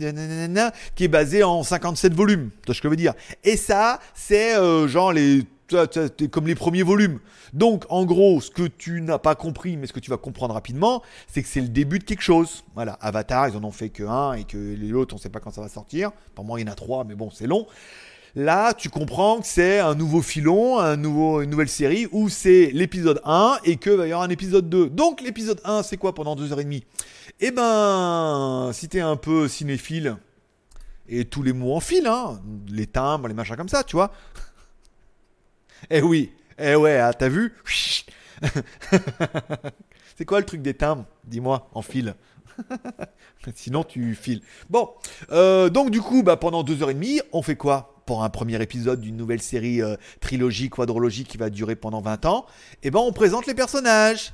[0.95, 2.51] qui est basé en 57 volumes.
[2.63, 3.15] Tu vois ce que je veux dire?
[3.45, 5.45] Et ça, c'est euh, genre les
[6.31, 7.21] comme les premiers volumes.
[7.53, 10.55] Donc, en gros, ce que tu n'as pas compris, mais ce que tu vas comprendre
[10.55, 12.65] rapidement, c'est que c'est le début de quelque chose.
[12.75, 15.41] Voilà, Avatar, ils en ont fait que un et que les autres, on sait pas
[15.41, 16.11] quand ça va sortir.
[16.35, 17.67] Pour moi, il y en a trois, mais bon, c'est long.
[18.35, 22.71] Là, tu comprends que c'est un nouveau filon, un nouveau, une nouvelle série où c'est
[22.73, 24.91] l'épisode 1 et que va y avoir un épisode 2.
[24.91, 26.83] Donc l'épisode 1, c'est quoi pendant 2h30
[27.41, 30.17] Eh ben, si t'es un peu cinéphile,
[31.09, 34.13] et tous les mots en fil, hein, les timbres, les machins comme ça, tu vois.
[35.91, 37.55] Eh oui, eh ouais, ah, t'as vu?
[40.17, 41.07] C'est quoi le truc des timbres?
[41.25, 42.17] Dis-moi, en fil.
[43.55, 44.43] Sinon, tu files.
[44.71, 44.91] Bon,
[45.31, 48.31] euh, donc du coup, bah, pendant deux heures et demie, on fait quoi pour un
[48.31, 52.47] premier épisode d'une nouvelle série euh, trilogie, quadrologie qui va durer pendant 20 ans?
[52.83, 54.33] Eh ben, on présente les personnages.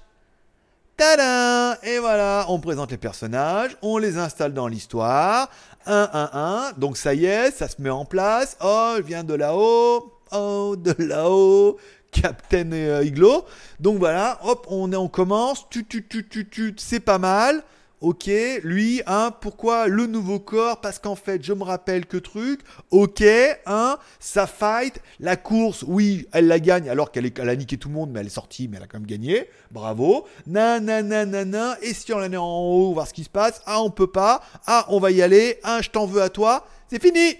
[0.97, 5.51] Tadam Et voilà, on présente les personnages, on les installe dans l'histoire.
[5.87, 6.73] Un, un, un.
[6.79, 8.57] Donc ça y est, ça se met en place.
[8.63, 10.13] Oh, je viens de là-haut.
[10.31, 11.79] Oh, de là-haut.
[12.13, 13.45] Captain euh, Iglo.
[13.81, 15.69] Donc voilà, hop, on, on commence.
[15.69, 17.63] Tu, tu, tu, tu, tu, c'est pas mal.
[18.05, 18.31] Ok.
[18.63, 20.81] Lui, hein, pourquoi le nouveau corps?
[20.81, 23.25] Parce qu'en fait, je me rappelle que truc, ok,
[23.67, 27.95] hein, ça fight, la course, oui, elle la gagne alors qu'elle a niqué tout le
[27.95, 30.27] monde, mais elle est sortie, mais elle a quand même gagné, bravo.
[30.47, 33.91] Nanana, et si on en est en haut, voir ce qui se passe, ah, on
[33.91, 37.37] peut pas, ah, on va y aller, ah, je t'en veux à toi, c'est fini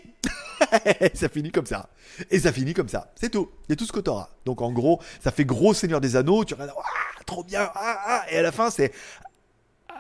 [1.15, 1.91] ça finit comme ça.
[2.31, 3.13] Et ça finit comme ça.
[3.17, 3.51] C'est tout.
[3.69, 4.29] Il y a tout ce que t'auras.
[4.47, 6.45] Donc en gros, ça fait gros Seigneur des Anneaux.
[6.45, 6.73] Tu regardes,
[7.27, 7.71] trop bien.
[7.75, 8.93] Ah, ah, et à la fin, c'est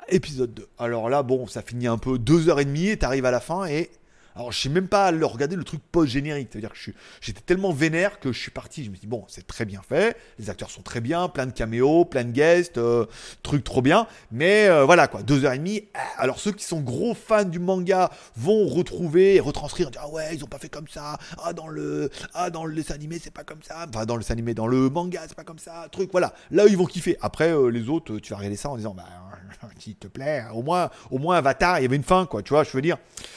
[0.08, 0.66] épisode 2.
[0.78, 3.90] Alors là, bon, ça finit un peu 2h30 et t'arrives à la fin et
[4.36, 6.48] alors, je sais même pas le regarder le truc post-générique.
[6.50, 8.82] C'est-à-dire que j'étais tellement vénère que je suis parti.
[8.84, 10.16] Je me suis dit, bon, c'est très bien fait.
[10.40, 11.28] Les acteurs sont très bien.
[11.28, 12.78] Plein de caméos, plein de guests.
[12.78, 13.06] Euh,
[13.44, 14.08] truc trop bien.
[14.32, 15.22] Mais euh, voilà, quoi.
[15.22, 15.84] Deux heures et demie.
[15.94, 19.92] Ah, alors, ceux qui sont gros fans du manga vont retrouver et retranscrire.
[19.92, 21.16] Dire, ah ouais, ils ont pas fait comme ça.
[21.42, 23.86] Ah, dans le, ah, dans le dessin animé, c'est pas comme ça.
[23.88, 25.86] Enfin, dans le dessin animé, dans le manga, c'est pas comme ça.
[25.92, 26.34] Truc, voilà.
[26.50, 27.16] Là, ils vont kiffer.
[27.20, 29.04] Après, euh, les autres, tu vas regarder ça en disant, bah,
[29.78, 32.42] s'il te plaît, au moins, au moins Avatar, il y avait une fin, quoi.
[32.42, 32.96] Tu vois, je veux dire.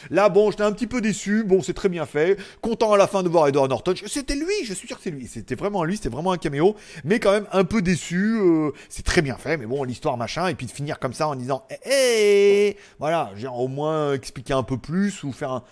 [0.10, 1.44] Là, bon, j'étais un petit peu déçu.
[1.44, 2.40] Bon, c'est très bien fait.
[2.62, 3.94] Content à la fin de voir Edward Norton.
[4.06, 5.28] C'était lui, je suis sûr que c'est lui.
[5.28, 6.76] C'était vraiment lui, c'était vraiment un caméo.
[7.04, 8.38] Mais quand même un peu déçu.
[8.40, 10.48] Euh, c'est très bien fait, mais bon, l'histoire machin.
[10.48, 14.54] Et puis de finir comme ça en disant, hé, eh, voilà, j'ai au moins expliquer
[14.54, 15.64] un peu plus ou faire un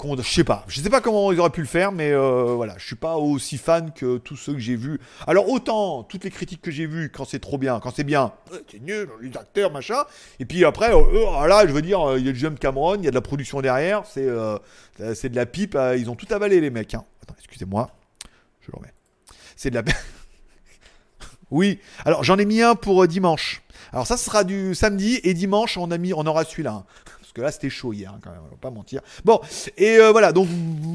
[0.00, 2.74] je sais pas, je sais pas comment ils auraient pu le faire, mais euh, voilà,
[2.78, 5.00] je suis pas aussi fan que tous ceux que j'ai vus.
[5.26, 8.32] Alors autant toutes les critiques que j'ai vues, quand c'est trop bien, quand c'est bien,
[8.70, 10.04] c'est nul, les acteurs machin.
[10.38, 13.04] Et puis après, euh, euh, là, je veux dire, il y a du Cameron, il
[13.04, 14.28] y a de la production derrière, c'est
[15.14, 16.94] c'est de la pipe, ils ont tout avalé les mecs.
[16.94, 17.04] Hein.
[17.38, 17.90] Excusez-moi,
[18.60, 18.92] je le remets.
[19.56, 19.82] C'est de la.
[21.50, 23.62] oui, alors j'en ai mis un pour dimanche.
[23.92, 26.72] Alors ça sera du samedi et dimanche on a mis, on aura celui-là.
[26.72, 26.84] Hein
[27.42, 29.00] là c'était chaud hier hein, quand même, on va pas mentir.
[29.24, 29.40] Bon,
[29.76, 30.48] et euh, voilà, donc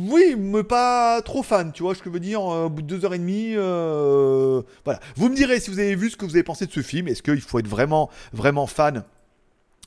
[0.09, 2.81] oui, mais pas trop fan, tu vois ce que je veux dire, euh, au bout
[2.81, 4.99] de deux heures et demie, euh, voilà.
[5.15, 7.07] Vous me direz si vous avez vu ce que vous avez pensé de ce film,
[7.07, 9.03] est-ce qu'il faut être vraiment, vraiment fan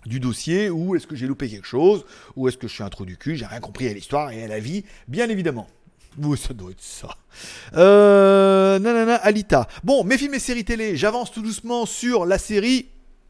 [0.05, 2.05] du dossier, ou est-ce que j'ai loupé quelque chose,
[2.37, 4.45] ou est-ce que je suis un trou du cul, j'ai rien compris à l'histoire et
[4.45, 5.67] à la vie, bien évidemment.
[6.19, 7.09] Oui, ça doit être ça.
[7.73, 9.69] Nanana, Alita.
[9.85, 12.89] Bon, mes films et séries télé, j'avance tout doucement sur la série.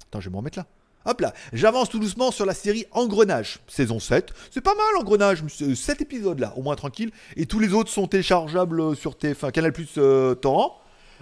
[0.09, 0.67] Attends, je vais me remettre là.
[1.07, 4.33] Hop là, j'avance tout doucement sur la série Engrenage, saison 7.
[4.51, 7.13] C'est pas mal Engrenage, 7 épisodes là, au moins tranquille.
[7.37, 10.81] Et tous les autres sont téléchargeables euh, sur TF1, Canal Plus euh, Torrent.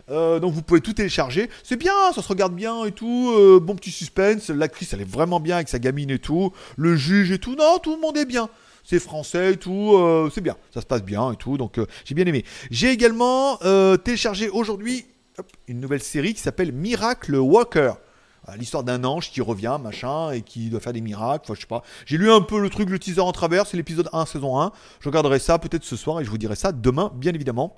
[0.09, 1.51] Euh, donc vous pouvez tout télécharger.
[1.63, 3.31] C'est bien, ça se regarde bien et tout.
[3.61, 4.49] bon petit suspense.
[4.49, 6.51] L'actrice elle est vraiment bien avec sa gamine et tout.
[6.77, 7.55] Le juge et tout.
[7.55, 8.49] Non, tout le monde est bien.
[8.85, 9.99] C'est français et tout.
[10.35, 10.57] c'est bien.
[10.73, 11.59] Ça se passe bien et tout.
[11.59, 12.45] Donc j'ai bien aimé.
[12.71, 13.59] J'ai également
[14.03, 15.07] téléchargé aujourd'hui
[15.69, 17.93] une nouvelle série qui s'appelle Miracle Walker
[18.57, 21.55] l'histoire d'un ange qui revient, machin, et qui doit faire des miracles.
[21.55, 21.83] Je sais pas.
[22.07, 24.73] J'ai lu un peu le truc, le teaser en travers, c'est l'épisode 1, saison 1.
[25.01, 27.77] Je regarderai ça peut-être ce soir et je vous dirai ça demain, bien évidemment.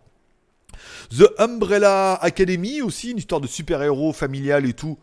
[1.11, 4.98] The Umbrella Academy aussi, une histoire de super-héros familial et tout.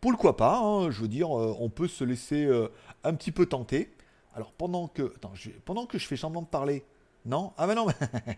[0.00, 2.68] Pourquoi pas, hein, je veux dire, euh, on peut se laisser euh,
[3.02, 3.90] un petit peu tenter.
[4.34, 6.84] Alors pendant que, je fais semblant de parler,
[7.24, 7.52] non?
[7.58, 7.88] Ah bah non,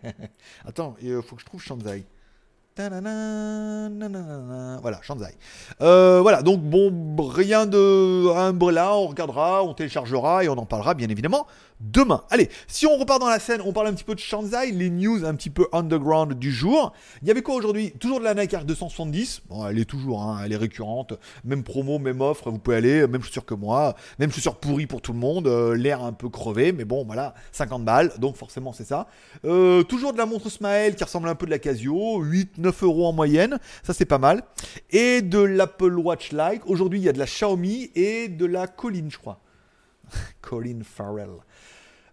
[0.65, 2.05] attends, il faut que je trouve Shanzai.
[4.81, 5.35] Voilà, Shanzai.
[5.81, 6.91] Euh, voilà, donc bon,
[7.29, 11.47] rien de Umbrella, on regardera, on téléchargera et on en parlera bien évidemment
[11.81, 12.23] demain.
[12.29, 14.89] Allez, si on repart dans la scène, on parle un petit peu de Shanzai, les
[14.89, 16.93] news un petit peu underground du jour.
[17.21, 17.91] Il y avait quoi aujourd'hui?
[17.99, 19.41] Toujours de la Nike Air 270.
[19.49, 21.13] Bon, elle est toujours, hein, elle est récurrente.
[21.43, 25.01] Même promo, même offre, vous pouvez aller, même chaussures que moi, même chaussures pourries pour
[25.01, 28.73] tout le monde, euh, l'air un peu crevé, mais bon, voilà, 50 balles, donc forcément
[28.73, 29.07] c'est ça.
[29.45, 33.07] Euh, toujours de la montre Smile qui ressemble un peu de la Casio, 8-9 euros
[33.07, 34.43] en moyenne, ça c'est pas mal.
[34.91, 36.61] Et de l'Apple Watch Lite.
[36.65, 39.39] Aujourd'hui, il y a de la Xiaomi et de la Colin, je crois.
[40.41, 41.29] Colin Farrell.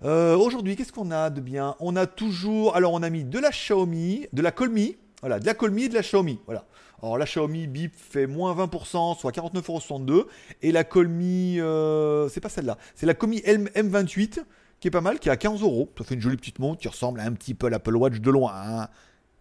[0.04, 1.74] Euh, aujourd'hui, qu'est-ce qu'on a de bien?
[1.80, 2.76] On a toujours.
[2.76, 4.96] Alors, on a mis de la Xiaomi, de la Colmi.
[5.20, 6.40] Voilà, de la Colmi et de la Xiaomi.
[6.46, 6.66] Voilà.
[7.02, 10.26] Alors, la Xiaomi Bip fait moins 20%, soit 49,62€.
[10.62, 12.78] Et la Colmi, euh, c'est pas celle-là.
[12.94, 14.40] C'est la Colmi M28,
[14.80, 15.92] qui est pas mal, qui est à 15 euros.
[15.98, 18.30] Ça fait une jolie petite montre qui ressemble un petit peu à l'Apple Watch de
[18.30, 18.52] loin.
[18.54, 18.88] Hein.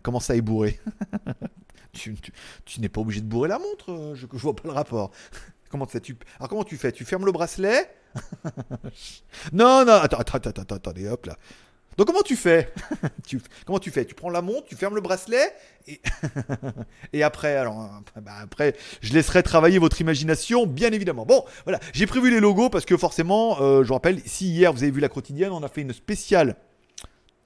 [0.01, 0.79] Comment ça est bourré?
[1.93, 2.15] Tu,
[2.79, 5.09] n'es pas obligé de bourrer la montre, euh, je, je vois pas le rapport.
[5.69, 6.91] comment, ça, tu, alors, comment tu fais?
[6.91, 7.89] Tu fermes le bracelet
[9.53, 11.37] non, non, attends, attends, attends, attends, attendez, hop là.
[11.97, 12.71] Donc comment tu fais
[13.27, 14.05] tu, Comment tu fais?
[14.05, 15.53] Tu prends la montre, tu fermes le bracelet
[15.87, 15.99] et,
[17.13, 17.89] et après, alors
[18.21, 21.25] bah après, je laisserai travailler votre imagination, bien évidemment.
[21.25, 24.71] Bon, voilà, j'ai prévu les logos parce que forcément, euh, je vous rappelle, si hier
[24.71, 26.55] vous avez vu la quotidienne, on a fait une spéciale.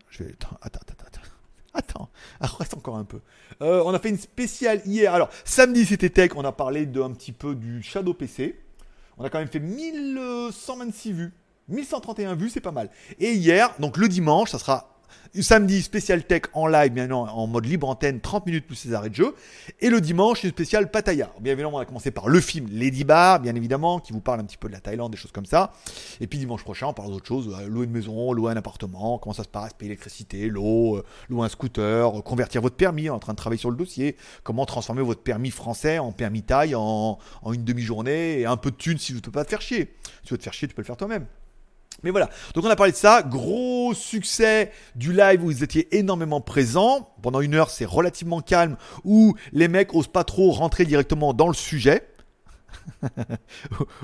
[0.09, 1.21] Je vais attends, attends, attends, attends.
[1.73, 2.09] Attends,
[2.41, 3.21] reste encore un peu.
[3.61, 5.13] Euh, on a fait une spéciale hier.
[5.13, 8.59] Alors, samedi c'était tech, on a parlé d'un petit peu du Shadow PC.
[9.17, 11.33] On a quand même fait 1126 vues.
[11.67, 12.89] 1131 vues, c'est pas mal.
[13.19, 14.90] Et hier, donc le dimanche, ça sera
[15.41, 18.93] Samedi, spécial tech en live, bien évidemment, en mode libre antenne, 30 minutes plus les
[18.93, 19.35] arrêts de jeu.
[19.79, 21.31] Et le dimanche, une spéciale Pattaya.
[21.39, 24.41] Bien évidemment, on a commencé par le film Lady Bar, bien évidemment, qui vous parle
[24.41, 25.73] un petit peu de la Thaïlande, des choses comme ça.
[26.19, 29.17] Et puis dimanche prochain, on parle d'autres choses, euh, louer une maison, louer un appartement,
[29.17, 33.09] comment ça se passe, payer l'électricité, l'eau, euh, louer un scooter, euh, convertir votre permis,
[33.09, 36.75] en train de travailler sur le dossier, comment transformer votre permis français en permis Thaï
[36.75, 37.17] en,
[37.51, 39.95] une demi-journée et un peu de thunes si vous ne peux pas te faire chier.
[40.03, 41.25] Si tu veux te faire chier, tu peux le faire toi-même.
[42.03, 45.95] Mais voilà, donc on a parlé de ça, gros succès du live où vous étiez
[45.95, 47.09] énormément présents.
[47.21, 51.47] Pendant une heure, c'est relativement calme, où les mecs osent pas trop rentrer directement dans
[51.47, 52.07] le sujet.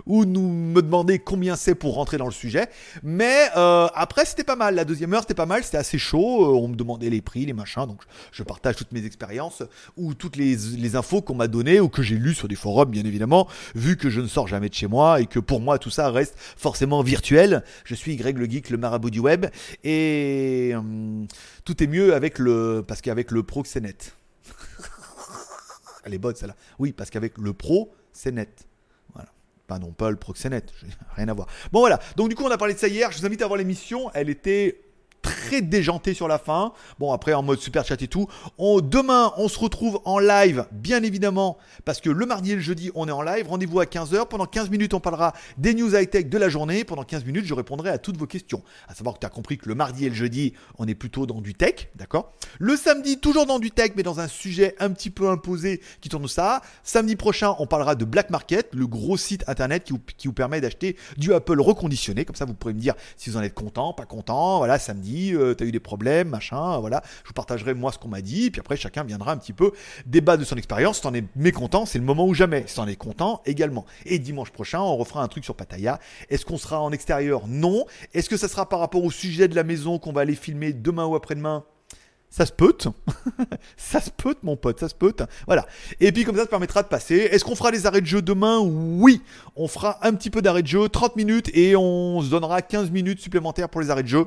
[0.06, 2.68] Ou nous me demander combien c'est pour rentrer dans le sujet.
[3.04, 4.76] Mais euh, après, c'était pas mal.
[4.76, 5.64] La deuxième heure, c'était pas mal.
[5.64, 6.46] C'était assez chaud.
[6.46, 7.86] Euh, on me demandait les prix, les machins.
[7.86, 8.02] Donc,
[8.32, 9.64] je partage toutes mes expériences
[9.96, 13.04] ou toutes les, infos qu'on m'a données ou que j'ai lues sur des forums, bien
[13.04, 15.90] évidemment, vu que je ne sors jamais de chez moi et que pour moi, tout
[15.90, 17.64] ça reste forcément virtuel.
[17.84, 19.48] Je suis Greg le Geek, le marabout du web.
[19.84, 21.28] Et hum,
[21.66, 22.84] tout est mieux avec le.
[22.88, 24.16] Parce qu'avec le Pro, c'est net.
[26.04, 26.56] Elle est bonne, celle-là.
[26.80, 28.68] Oui, parce qu'avec le Pro, c'est net.
[29.14, 29.30] Voilà.
[29.68, 30.74] Pas non pas le proxénète,
[31.16, 31.48] rien à voir.
[31.72, 33.48] Bon voilà, donc du coup on a parlé de ça hier, je vous invite à
[33.48, 34.82] voir l'émission, elle était
[35.22, 36.74] très déjantée sur la fin.
[37.00, 38.28] Bon après en mode super chat et tout.
[38.58, 42.62] On, demain on se retrouve en live, bien évidemment, parce que le mardi et le
[42.62, 43.48] jeudi on est en live.
[43.48, 44.28] Rendez-vous à 15h.
[44.28, 46.84] Pendant 15 minutes on parlera des news high-tech de la journée.
[46.84, 48.64] Pendant 15 minutes je répondrai à toutes vos questions.
[48.88, 51.26] À savoir que tu as compris que le mardi et le jeudi on est plutôt
[51.26, 52.34] dans du tech, d'accord?
[52.60, 56.10] Le samedi toujours dans du tech mais dans un sujet un petit peu imposé qui
[56.10, 56.62] tourne ça.
[56.84, 60.34] Samedi prochain on parlera de Black Market, le gros site internet qui vous, qui vous
[60.34, 62.26] permet d'acheter du Apple reconditionné.
[62.26, 64.58] Comme ça vous pourrez me dire si vous en êtes content, pas content.
[64.58, 67.02] Voilà, samedi, euh, t'as eu des problèmes, machin, voilà.
[67.24, 69.72] Je vous partagerai moi ce qu'on m'a dit, puis après chacun viendra un petit peu
[70.06, 71.02] débattre de son expérience.
[71.02, 72.66] T'en es mécontent, c'est le moment ou jamais.
[72.76, 73.86] T'en es content, également.
[74.06, 76.00] Et dimanche prochain, on refera un truc sur Pattaya.
[76.30, 77.48] Est-ce qu'on sera en extérieur?
[77.48, 77.86] Non.
[78.14, 80.74] Est-ce que ça sera par rapport au sujet de la maison qu'on va aller filmer
[80.74, 81.64] demain ou après-demain?
[82.30, 82.76] Ça se peut,
[83.78, 85.14] ça se peut, mon pote, ça se peut.
[85.46, 85.66] Voilà.
[86.00, 87.16] Et puis comme ça, ça permettra de passer.
[87.16, 88.60] Est-ce qu'on fera les arrêts de jeu demain?
[88.60, 89.22] Oui,
[89.56, 92.92] on fera un petit peu d'arrêt de jeu, 30 minutes, et on se donnera 15
[92.92, 94.26] minutes supplémentaires pour les arrêts de jeu.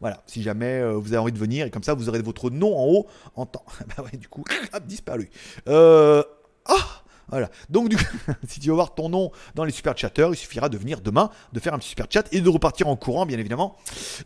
[0.00, 2.50] Voilà, si jamais euh, vous avez envie de venir, et comme ça, vous aurez votre
[2.50, 3.64] nom en haut en temps.
[3.96, 5.30] bah ouais, du coup, hop, disparu.
[5.68, 6.22] Euh...
[6.66, 7.48] Ah voilà.
[7.68, 8.16] Donc, du coup,
[8.48, 11.30] si tu veux voir ton nom dans les super chatters, il suffira de venir demain,
[11.52, 13.76] de faire un super chat et de repartir en courant, bien évidemment,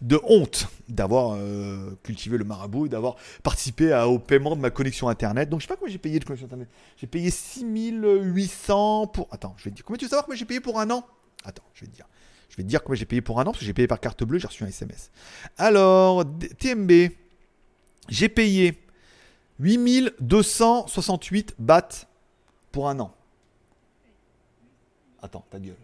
[0.01, 5.09] de honte d'avoir euh, cultivé le marabout et d'avoir participé au paiement de ma connexion
[5.09, 5.51] internet.
[5.51, 6.69] Donc, je sais pas combien j'ai payé de connexion internet.
[6.97, 9.29] J'ai payé 6800 pour.
[9.31, 9.85] Attends, je vais te dire.
[9.85, 11.05] Combien tu veux savoir combien j'ai payé pour un an?
[11.45, 12.07] Attends, je vais te dire.
[12.55, 13.99] Je vais te dire combien j'ai payé pour un an, parce que j'ai payé par
[13.99, 15.11] carte bleue, j'ai reçu un SMS.
[15.59, 16.25] Alors,
[16.61, 17.11] TMB,
[18.09, 18.79] j'ai payé
[19.59, 22.07] 8268 bahts
[22.71, 23.13] pour un an.
[25.21, 25.75] Attends, ta gueule.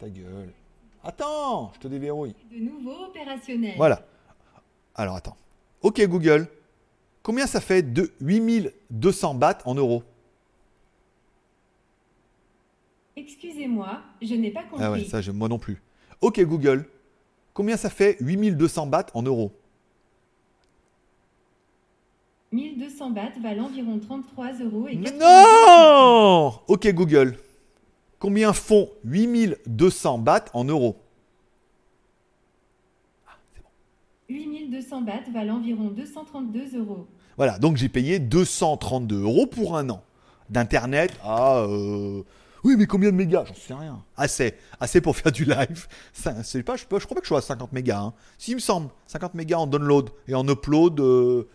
[0.00, 0.52] Ta gueule.
[1.04, 2.34] Attends, je te déverrouille.
[2.50, 3.74] De nouveau opérationnel.
[3.76, 4.04] Voilà.
[4.96, 5.36] Alors attends.
[5.82, 6.48] Ok Google,
[7.22, 10.02] combien ça fait de 8200 bahts en euros?
[13.16, 14.84] Excusez-moi, je n'ai pas compris.
[14.84, 15.80] Ah ouais, ça, je- moi non plus.
[16.20, 16.84] Ok Google,
[17.54, 19.52] combien ça fait 8200 bahts en euros
[22.50, 27.36] 1200 bahts valent environ 33 euros et Mais 90 Non Ok Google,
[28.18, 30.96] combien font 8200 bahts en euros
[34.28, 37.06] 8200 bahts valent environ 232 euros.
[37.36, 40.02] Voilà, donc j'ai payé 232 euros pour un an
[40.50, 41.60] d'internet à.
[41.60, 42.22] euh,
[42.68, 43.46] Oui, mais combien de mégas?
[43.46, 44.04] J'en sais rien.
[44.14, 44.52] Assez.
[44.78, 45.86] Assez pour faire du live.
[46.42, 47.98] C'est pas, je crois pas que je sois à 50 mégas.
[47.98, 48.12] Hein.
[48.36, 48.90] Si, il me semble.
[49.06, 51.00] 50 mégas en download et en upload.
[51.00, 51.48] euh,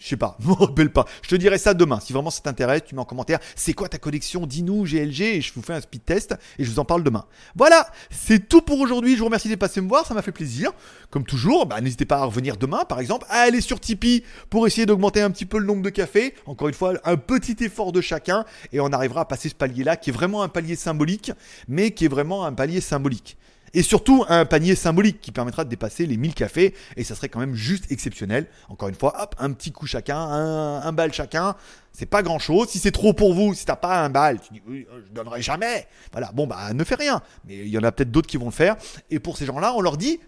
[0.00, 1.04] Je sais pas, je me rappelle pas.
[1.22, 2.00] Je te dirai ça demain.
[2.00, 5.40] Si vraiment ça t'intéresse, tu mets en commentaire c'est quoi ta connexion Dis-nous GLG et
[5.42, 7.26] je vous fais un speed test et je vous en parle demain.
[7.54, 9.14] Voilà, c'est tout pour aujourd'hui.
[9.14, 10.72] Je vous remercie d'être passé me voir, ça m'a fait plaisir.
[11.10, 14.66] Comme toujours, bah, n'hésitez pas à revenir demain par exemple, à aller sur Tipeee pour
[14.66, 16.34] essayer d'augmenter un petit peu le nombre de cafés.
[16.46, 19.96] Encore une fois, un petit effort de chacun et on arrivera à passer ce palier-là
[19.96, 21.30] qui est vraiment un palier symbolique,
[21.68, 23.36] mais qui est vraiment un palier symbolique.
[23.72, 27.28] Et surtout un panier symbolique qui permettra de dépasser les 1000 cafés et ça serait
[27.28, 28.46] quand même juste exceptionnel.
[28.68, 31.54] Encore une fois, hop, un petit coup chacun, un, bal chacun.
[31.92, 32.68] C'est pas grand chose.
[32.68, 35.12] Si c'est trop pour vous, si t'as pas un bal, tu dis oui, euh, je
[35.12, 35.86] donnerai jamais.
[36.12, 37.22] Voilà, bon bah ne fais rien.
[37.44, 38.76] Mais il y en a peut-être d'autres qui vont le faire.
[39.10, 40.18] Et pour ces gens-là, on leur dit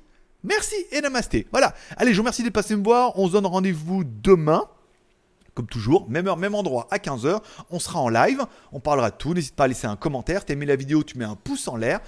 [0.44, 1.46] merci et namasté.
[1.50, 1.74] Voilà.
[1.96, 3.18] Allez, je vous remercie d'être passé me voir.
[3.18, 4.66] On se donne rendez-vous demain.
[5.54, 8.40] Comme toujours, même heure, même endroit, à 15h, on sera en live,
[8.72, 11.18] on parlera de tout, n'hésite pas à laisser un commentaire, t'as aimé la vidéo, tu
[11.18, 12.00] mets un pouce en l'air.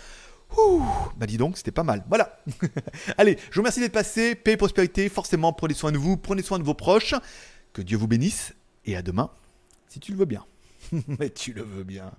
[0.58, 0.82] Ouh,
[1.16, 2.04] bah dis donc, c'était pas mal.
[2.08, 2.38] Voilà.
[3.18, 4.34] Allez, je vous remercie d'être passé.
[4.34, 7.14] Paix et prospérité, forcément, prenez soin de vous, prenez soin de vos proches.
[7.72, 9.30] Que Dieu vous bénisse et à demain,
[9.88, 10.44] si tu le veux bien.
[11.18, 12.12] Mais tu le veux bien.